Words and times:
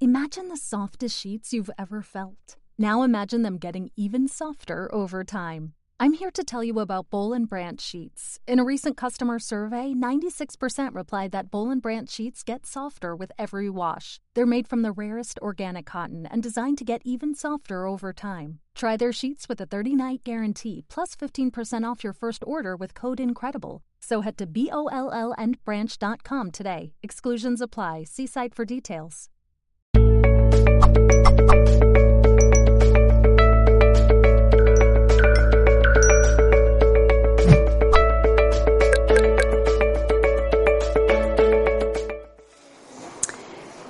Imagine 0.00 0.48
the 0.48 0.56
softest 0.56 1.18
sheets 1.18 1.52
you've 1.52 1.70
ever 1.78 2.02
felt. 2.02 2.56
Now 2.78 3.02
imagine 3.02 3.42
them 3.42 3.58
getting 3.58 3.90
even 3.96 4.26
softer 4.26 4.92
over 4.92 5.22
time. 5.22 5.74
I'm 6.00 6.14
here 6.14 6.32
to 6.32 6.42
tell 6.42 6.64
you 6.64 6.80
about 6.80 7.08
Bowl 7.10 7.32
and 7.32 7.48
Branch 7.48 7.80
sheets. 7.80 8.40
In 8.48 8.58
a 8.58 8.64
recent 8.64 8.96
customer 8.96 9.38
survey, 9.38 9.92
96% 9.92 10.94
replied 10.94 11.30
that 11.30 11.50
Bowl 11.52 11.70
and 11.70 11.80
Branch 11.80 12.10
sheets 12.10 12.42
get 12.42 12.66
softer 12.66 13.14
with 13.14 13.30
every 13.38 13.70
wash. 13.70 14.20
They're 14.34 14.44
made 14.44 14.66
from 14.66 14.82
the 14.82 14.90
rarest 14.90 15.38
organic 15.40 15.86
cotton 15.86 16.26
and 16.26 16.42
designed 16.42 16.78
to 16.78 16.84
get 16.84 17.02
even 17.04 17.34
softer 17.34 17.86
over 17.86 18.12
time. 18.12 18.58
Try 18.74 18.96
their 18.96 19.12
sheets 19.12 19.48
with 19.48 19.60
a 19.60 19.66
30-night 19.66 20.24
guarantee 20.24 20.84
plus 20.88 21.14
15% 21.14 21.88
off 21.88 22.02
your 22.02 22.12
first 22.12 22.42
order 22.44 22.74
with 22.74 22.94
code 22.94 23.20
INCREDIBLE. 23.20 23.80
So 24.00 24.22
head 24.22 24.36
to 24.38 24.46
B-O-L-L 24.46 25.34
and 25.38 25.64
branch.com 25.64 26.50
today. 26.50 26.94
Exclusions 27.02 27.60
apply. 27.60 28.04
See 28.04 28.26
site 28.26 28.54
for 28.54 28.64
details. 28.64 29.28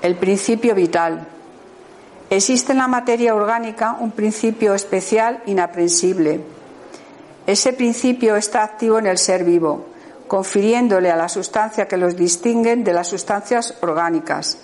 El 0.04 0.16
principio 0.16 0.74
vital. 0.74 1.26
Existe 2.28 2.72
en 2.72 2.78
la 2.78 2.88
materia 2.88 3.34
orgánica 3.34 3.96
un 3.98 4.10
principio 4.10 4.74
especial 4.74 5.42
inaprensible. 5.46 6.42
Ese 7.46 7.72
principio 7.72 8.36
está 8.36 8.64
activo 8.64 8.98
en 8.98 9.06
el 9.06 9.16
ser 9.16 9.44
vivo, 9.44 9.86
confiriéndole 10.28 11.10
a 11.10 11.16
la 11.16 11.30
sustancia 11.30 11.88
que 11.88 11.96
los 11.96 12.16
distinguen 12.16 12.84
de 12.84 12.92
las 12.92 13.08
sustancias 13.08 13.78
orgánicas. 13.80 14.58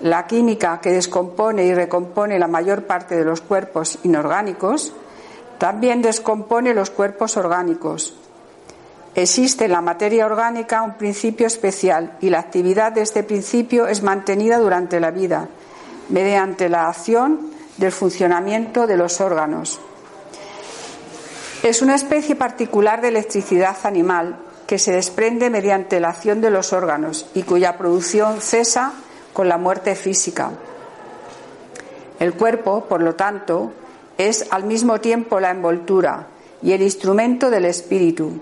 La 0.00 0.26
química 0.26 0.80
que 0.80 0.92
descompone 0.92 1.66
y 1.66 1.74
recompone 1.74 2.38
la 2.38 2.48
mayor 2.48 2.84
parte 2.84 3.14
de 3.14 3.26
los 3.26 3.42
cuerpos 3.42 3.98
inorgánicos 4.04 4.94
también 5.58 6.00
descompone 6.00 6.72
los 6.72 6.88
cuerpos 6.88 7.36
orgánicos. 7.36 8.21
Existe 9.14 9.66
en 9.66 9.72
la 9.72 9.82
materia 9.82 10.24
orgánica 10.24 10.82
un 10.82 10.94
principio 10.94 11.46
especial 11.46 12.16
y 12.20 12.30
la 12.30 12.38
actividad 12.38 12.92
de 12.92 13.02
este 13.02 13.22
principio 13.22 13.86
es 13.86 14.02
mantenida 14.02 14.58
durante 14.58 15.00
la 15.00 15.10
vida 15.10 15.48
mediante 16.08 16.70
la 16.70 16.88
acción 16.88 17.50
del 17.76 17.92
funcionamiento 17.92 18.86
de 18.86 18.96
los 18.96 19.20
órganos. 19.20 19.80
Es 21.62 21.82
una 21.82 21.94
especie 21.94 22.36
particular 22.36 23.02
de 23.02 23.08
electricidad 23.08 23.76
animal 23.84 24.38
que 24.66 24.78
se 24.78 24.92
desprende 24.92 25.50
mediante 25.50 26.00
la 26.00 26.08
acción 26.08 26.40
de 26.40 26.50
los 26.50 26.72
órganos 26.72 27.26
y 27.34 27.42
cuya 27.42 27.76
producción 27.76 28.40
cesa 28.40 28.94
con 29.34 29.48
la 29.48 29.58
muerte 29.58 29.94
física. 29.94 30.52
El 32.18 32.34
cuerpo, 32.34 32.86
por 32.86 33.02
lo 33.02 33.14
tanto, 33.14 33.72
es 34.16 34.46
al 34.50 34.64
mismo 34.64 35.00
tiempo 35.00 35.38
la 35.38 35.50
envoltura 35.50 36.28
y 36.62 36.72
el 36.72 36.82
instrumento 36.82 37.50
del 37.50 37.66
espíritu, 37.66 38.40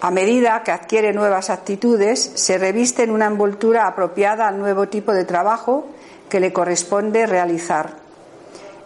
a 0.00 0.10
medida 0.10 0.62
que 0.62 0.72
adquiere 0.72 1.12
nuevas 1.12 1.50
actitudes, 1.50 2.32
se 2.34 2.56
reviste 2.56 3.02
en 3.02 3.10
una 3.10 3.26
envoltura 3.26 3.86
apropiada 3.86 4.48
al 4.48 4.58
nuevo 4.58 4.88
tipo 4.88 5.12
de 5.12 5.24
trabajo 5.24 5.86
que 6.30 6.40
le 6.40 6.52
corresponde 6.52 7.26
realizar. 7.26 7.96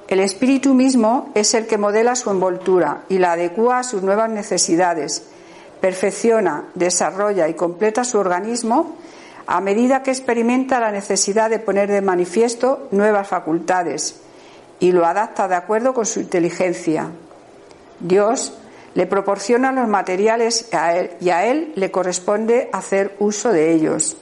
El 0.08 0.20
espíritu 0.20 0.74
mismo 0.74 1.30
es 1.34 1.54
el 1.54 1.66
que 1.66 1.78
modela 1.78 2.16
su 2.16 2.30
envoltura 2.30 3.02
y 3.08 3.18
la 3.18 3.32
adecua 3.32 3.78
a 3.78 3.84
sus 3.84 4.02
nuevas 4.02 4.28
necesidades, 4.28 5.24
perfecciona, 5.80 6.64
desarrolla 6.74 7.48
y 7.48 7.54
completa 7.54 8.04
su 8.04 8.18
organismo 8.18 8.96
a 9.46 9.60
medida 9.60 10.02
que 10.02 10.10
experimenta 10.10 10.80
la 10.80 10.90
necesidad 10.90 11.48
de 11.48 11.58
poner 11.58 11.90
de 11.90 12.00
manifiesto 12.00 12.88
nuevas 12.90 13.28
facultades 13.28 14.20
y 14.80 14.92
lo 14.92 15.06
adapta 15.06 15.46
de 15.48 15.54
acuerdo 15.54 15.94
con 15.94 16.06
su 16.06 16.20
inteligencia. 16.20 17.08
Dios 18.00 18.54
le 18.94 19.06
proporciona 19.06 19.72
los 19.72 19.88
materiales 19.88 20.68
y 21.20 21.30
a 21.30 21.46
él 21.46 21.72
le 21.74 21.90
corresponde 21.90 22.70
hacer 22.72 23.16
uso 23.18 23.50
de 23.50 23.72
ellos. 23.72 24.16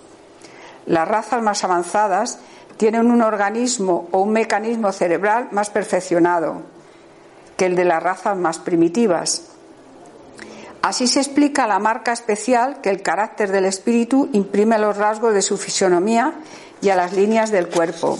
Las 0.87 1.06
razas 1.06 1.43
más 1.43 1.62
avanzadas 1.62 2.38
tienen 2.77 3.11
un 3.11 3.22
organismo 3.22 4.09
o 4.11 4.22
un 4.22 4.32
mecanismo 4.32 4.93
cerebral 4.93 5.49
más 5.53 5.71
perfeccionado 5.71 6.62
que 7.56 7.66
el 7.66 7.77
de 7.77 7.84
las 7.84 8.03
razas 8.03 8.37
más 8.37 8.59
primitivas. 8.59 9.49
Así 10.81 11.06
se 11.06 11.21
explica 11.21 11.69
la 11.69 11.78
marca 11.78 12.12
especial 12.12 12.81
que 12.81 12.91
el 12.91 13.03
carácter 13.03 13.53
del 13.53 13.66
espíritu 13.66 14.28
imprime 14.32 14.75
a 14.75 14.78
los 14.78 14.97
rasgos 14.97 15.32
de 15.32 15.43
su 15.43 15.56
fisonomía 15.56 16.32
y 16.81 16.88
a 16.88 16.97
las 16.97 17.12
líneas 17.12 17.53
del 17.53 17.69
cuerpo. 17.69 18.19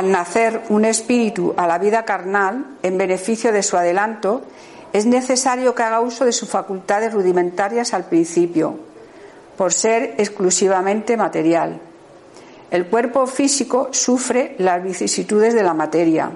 Al 0.00 0.10
nacer 0.10 0.62
un 0.70 0.86
espíritu 0.86 1.52
a 1.58 1.66
la 1.66 1.76
vida 1.76 2.06
carnal, 2.06 2.78
en 2.82 2.96
beneficio 2.96 3.52
de 3.52 3.62
su 3.62 3.76
adelanto, 3.76 4.40
es 4.94 5.04
necesario 5.04 5.74
que 5.74 5.82
haga 5.82 6.00
uso 6.00 6.24
de 6.24 6.32
sus 6.32 6.48
facultades 6.48 7.12
rudimentarias 7.12 7.92
al 7.92 8.06
principio, 8.06 8.78
por 9.58 9.74
ser 9.74 10.14
exclusivamente 10.16 11.18
material. 11.18 11.78
El 12.70 12.86
cuerpo 12.86 13.26
físico 13.26 13.90
sufre 13.90 14.54
las 14.56 14.82
vicisitudes 14.82 15.52
de 15.52 15.62
la 15.62 15.74
materia. 15.74 16.30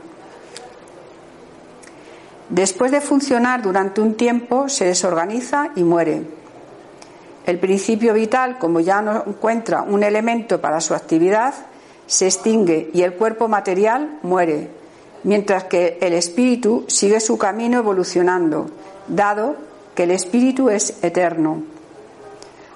Después 2.50 2.92
de 2.92 3.00
funcionar 3.00 3.62
durante 3.62 4.03
un 4.03 4.14
tiempo, 4.14 4.69
se 4.69 4.84
desorganiza 4.84 5.70
y 5.74 5.84
muere. 5.84 6.22
El 7.47 7.58
principio 7.58 8.12
vital, 8.12 8.58
como 8.58 8.80
ya 8.80 9.00
no 9.00 9.24
encuentra 9.26 9.80
un 9.80 10.03
elemento 10.03 10.60
para 10.60 10.82
su 10.82 10.92
actividad, 10.92 11.54
se 12.06 12.26
extingue 12.26 12.91
y 12.92 13.03
el 13.03 13.15
cuerpo 13.15 13.48
material 13.48 14.19
muere, 14.22 14.69
mientras 15.22 15.65
que 15.65 15.98
el 16.00 16.12
espíritu 16.12 16.84
sigue 16.88 17.20
su 17.20 17.38
camino 17.38 17.78
evolucionando, 17.78 18.70
dado 19.09 19.56
que 19.94 20.04
el 20.04 20.10
espíritu 20.10 20.70
es 20.70 21.03
eterno. 21.03 21.62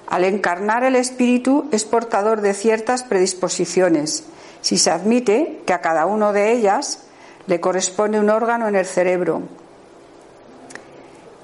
Al 0.07 0.23
encarnar 0.23 0.83
el 0.83 0.95
espíritu 0.95 1.67
es 1.71 1.85
portador 1.85 2.41
de 2.41 2.53
ciertas 2.53 3.03
predisposiciones, 3.03 4.23
si 4.61 4.77
se 4.77 4.91
admite 4.91 5.61
que 5.65 5.73
a 5.73 5.81
cada 5.81 6.05
uno 6.05 6.33
de 6.33 6.51
ellas 6.51 7.03
le 7.45 7.59
corresponde 7.59 8.19
un 8.19 8.29
órgano 8.29 8.67
en 8.67 8.75
el 8.75 8.85
cerebro. 8.85 9.43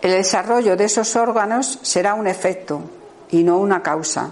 El 0.01 0.11
desarrollo 0.11 0.75
de 0.75 0.85
esos 0.85 1.15
órganos 1.15 1.79
será 1.81 2.13
un 2.13 2.27
efecto 2.27 2.81
y 3.31 3.43
no 3.43 3.59
una 3.59 3.81
causa. 3.81 4.31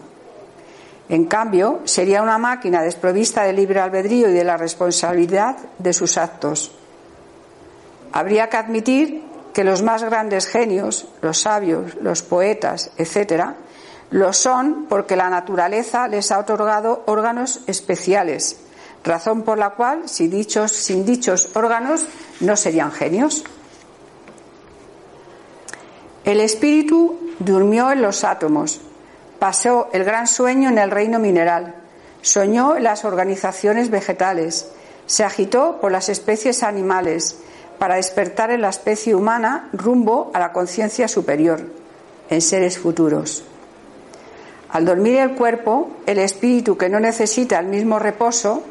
En 1.13 1.25
cambio, 1.25 1.81
sería 1.83 2.23
una 2.23 2.39
máquina 2.39 2.81
desprovista 2.81 3.43
de 3.43 3.53
libre 3.53 3.79
albedrío 3.79 4.29
y 4.29 4.33
de 4.33 4.43
la 4.43 4.57
responsabilidad 4.57 5.57
de 5.77 5.93
sus 5.93 6.17
actos. 6.17 6.71
Habría 8.11 8.49
que 8.49 8.57
admitir 8.57 9.23
que 9.53 9.63
los 9.63 9.83
más 9.83 10.01
grandes 10.03 10.47
genios, 10.47 11.07
los 11.21 11.41
sabios, 11.41 11.93
los 12.01 12.23
poetas, 12.23 12.89
etcétera, 12.97 13.57
lo 14.09 14.33
son 14.33 14.87
porque 14.89 15.15
la 15.15 15.29
naturaleza 15.29 16.07
les 16.07 16.31
ha 16.31 16.39
otorgado 16.39 17.03
órganos 17.05 17.61
especiales, 17.67 18.57
razón 19.03 19.43
por 19.43 19.59
la 19.59 19.75
cual, 19.75 20.09
si 20.09 20.27
dichos, 20.27 20.71
sin 20.71 21.05
dichos 21.05 21.51
órganos, 21.53 22.07
no 22.39 22.55
serían 22.55 22.91
genios. 22.91 23.43
El 26.25 26.39
espíritu 26.39 27.19
durmió 27.37 27.91
en 27.91 28.01
los 28.01 28.23
átomos, 28.23 28.81
Pasó 29.43 29.89
el 29.91 30.05
gran 30.05 30.25
sueño 30.25 30.69
en 30.69 30.77
el 30.77 30.89
reino 30.89 31.19
mineral, 31.19 31.75
soñó 32.21 32.79
las 32.79 33.03
organizaciones 33.03 33.89
vegetales, 33.89 34.71
se 35.05 35.25
agitó 35.25 35.81
por 35.81 35.91
las 35.91 36.07
especies 36.07 36.63
animales 36.63 37.35
para 37.77 37.95
despertar 37.95 38.51
en 38.51 38.61
la 38.61 38.69
especie 38.69 39.13
humana 39.13 39.67
rumbo 39.73 40.31
a 40.33 40.39
la 40.39 40.53
conciencia 40.53 41.09
superior, 41.09 41.59
en 42.29 42.39
seres 42.39 42.79
futuros. 42.79 43.43
Al 44.69 44.85
dormir 44.85 45.17
el 45.17 45.35
cuerpo, 45.35 45.91
el 46.05 46.19
espíritu 46.19 46.77
que 46.77 46.87
no 46.87 47.01
necesita 47.01 47.59
el 47.59 47.65
mismo 47.65 47.99
reposo 47.99 48.63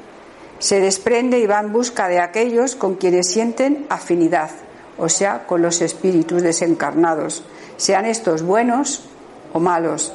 se 0.59 0.81
desprende 0.81 1.39
y 1.39 1.45
va 1.45 1.61
en 1.61 1.71
busca 1.71 2.09
de 2.09 2.19
aquellos 2.19 2.77
con 2.77 2.95
quienes 2.95 3.31
sienten 3.31 3.85
afinidad, 3.91 4.49
o 4.97 5.11
sea, 5.11 5.47
con 5.47 5.61
los 5.61 5.83
espíritus 5.83 6.41
desencarnados, 6.41 7.45
sean 7.77 8.07
estos 8.07 8.41
buenos 8.43 9.05
o 9.53 9.61
malos, 9.61 10.15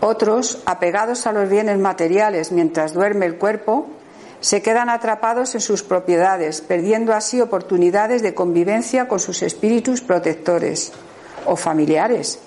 otros, 0.00 0.62
apegados 0.66 1.26
a 1.26 1.32
los 1.32 1.48
bienes 1.48 1.78
materiales 1.78 2.52
mientras 2.52 2.92
duerme 2.92 3.26
el 3.26 3.36
cuerpo, 3.36 3.86
se 4.40 4.62
quedan 4.62 4.88
atrapados 4.88 5.54
en 5.54 5.60
sus 5.60 5.82
propiedades, 5.82 6.60
perdiendo 6.60 7.12
así 7.12 7.40
oportunidades 7.40 8.22
de 8.22 8.34
convivencia 8.34 9.08
con 9.08 9.18
sus 9.18 9.42
espíritus 9.42 10.00
protectores 10.00 10.92
o 11.46 11.56
familiares 11.56 12.38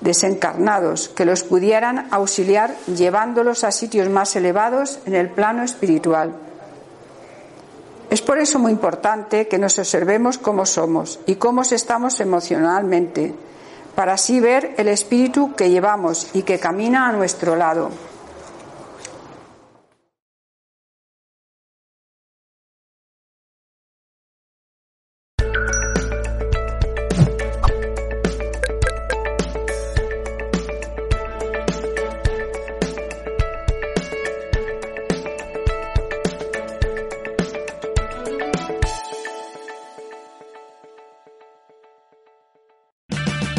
desencarnados 0.00 1.08
que 1.08 1.24
los 1.24 1.42
pudieran 1.42 2.08
auxiliar 2.10 2.76
llevándolos 2.86 3.64
a 3.64 3.72
sitios 3.72 4.08
más 4.08 4.36
elevados 4.36 5.00
en 5.06 5.14
el 5.14 5.30
plano 5.30 5.62
espiritual. 5.62 6.32
Es 8.10 8.22
por 8.22 8.38
eso 8.38 8.58
muy 8.58 8.72
importante 8.72 9.48
que 9.48 9.58
nos 9.58 9.78
observemos 9.78 10.38
cómo 10.38 10.64
somos 10.64 11.18
y 11.26 11.36
cómo 11.36 11.62
estamos 11.62 12.20
emocionalmente, 12.20 13.34
para 13.96 14.12
así 14.12 14.38
ver 14.38 14.74
el 14.76 14.86
espíritu 14.86 15.54
que 15.56 15.70
llevamos 15.70 16.28
y 16.34 16.42
que 16.42 16.60
camina 16.60 17.08
a 17.08 17.12
nuestro 17.12 17.56
lado. 17.56 17.90